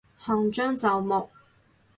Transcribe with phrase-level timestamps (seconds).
[0.17, 1.29] 行將就木